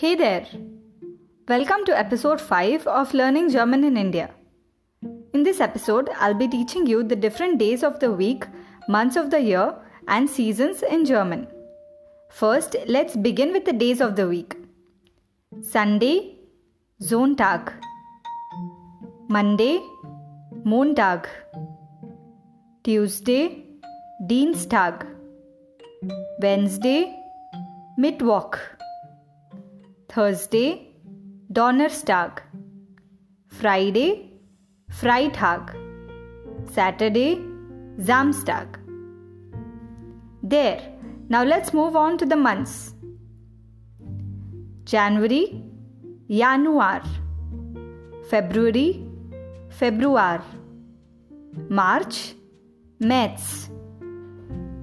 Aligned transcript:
Hey 0.00 0.14
there! 0.14 0.46
Welcome 1.48 1.84
to 1.86 1.98
episode 1.98 2.40
5 2.40 2.86
of 2.86 3.14
Learning 3.14 3.50
German 3.50 3.82
in 3.82 3.96
India. 3.96 4.30
In 5.34 5.42
this 5.42 5.60
episode, 5.60 6.08
I'll 6.20 6.34
be 6.34 6.46
teaching 6.46 6.86
you 6.86 7.02
the 7.02 7.16
different 7.16 7.58
days 7.58 7.82
of 7.82 7.98
the 7.98 8.12
week, 8.12 8.44
months 8.88 9.16
of 9.16 9.32
the 9.32 9.40
year, 9.40 9.74
and 10.06 10.30
seasons 10.30 10.84
in 10.84 11.04
German. 11.04 11.48
First, 12.30 12.76
let's 12.86 13.16
begin 13.16 13.52
with 13.52 13.64
the 13.64 13.72
days 13.72 14.00
of 14.00 14.14
the 14.14 14.28
week 14.28 14.56
Sunday, 15.62 16.36
Sonntag, 17.02 17.72
Monday, 19.28 19.80
Montag, 20.62 21.28
Tuesday, 22.84 23.64
Dienstag, 24.28 25.04
Wednesday, 26.40 27.16
Mittwoch, 27.98 28.60
Thursday, 30.18 30.96
Donnerstag, 31.52 32.42
Friday, 33.60 34.32
Freitag, 35.00 35.68
Saturday, 36.72 37.36
Samstag. 38.08 38.66
There, 40.42 40.80
now 41.28 41.44
let's 41.44 41.72
move 41.72 41.94
on 41.94 42.18
to 42.18 42.26
the 42.26 42.34
months. 42.34 42.94
January, 44.82 45.62
Januar, 46.28 47.06
February, 48.28 49.06
Februar, 49.68 50.42
March, 51.68 52.34
März, 53.00 53.68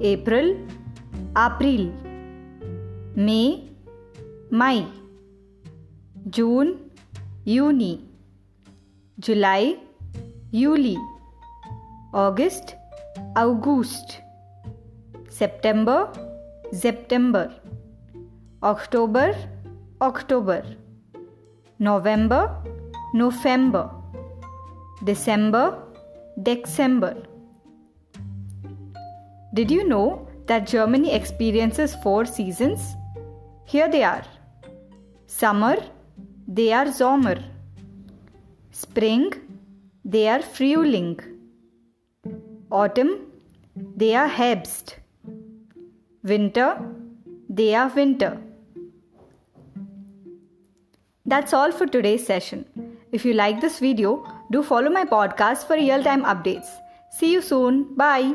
April, 0.00 0.56
April, 1.36 1.92
May, 3.14 3.68
Mai, 4.50 4.86
June, 6.30 6.90
Juni, 7.44 8.04
July, 9.18 9.76
Juli, 10.52 10.96
August, 12.12 12.76
August, 13.36 14.20
September, 15.28 16.08
September, 16.72 17.52
October, 18.62 19.34
Oktober, 20.00 20.62
November, 21.78 22.62
November, 23.12 23.90
December, 25.04 25.82
Dezember. 26.40 27.26
Did 29.52 29.70
you 29.70 29.88
know 29.88 30.28
that 30.46 30.66
Germany 30.66 31.12
experiences 31.12 31.96
four 32.02 32.24
seasons? 32.24 32.94
Here 33.64 33.88
they 33.88 34.04
are 34.04 34.24
Summer, 35.26 35.76
they 36.58 36.72
are 36.72 36.90
Sommer. 36.90 37.36
Hmm. 37.36 37.44
Spring, 38.72 39.32
they 40.04 40.26
are 40.28 40.40
Frühling. 40.40 41.20
Autumn, 42.70 43.12
they 43.96 44.14
are 44.14 44.28
Herbst. 44.28 44.94
Winter, 46.24 46.68
they 47.48 47.74
are 47.74 47.88
Winter. 47.88 48.36
That's 51.24 51.52
all 51.52 51.70
for 51.70 51.86
today's 51.86 52.26
session. 52.26 52.64
If 53.12 53.24
you 53.24 53.34
like 53.34 53.60
this 53.60 53.78
video, 53.78 54.26
do 54.50 54.62
follow 54.64 54.90
my 54.90 55.04
podcast 55.04 55.66
for 55.66 55.74
real 55.74 56.02
time 56.02 56.24
updates. 56.24 56.68
See 57.10 57.32
you 57.32 57.40
soon. 57.40 57.94
Bye. 57.94 58.34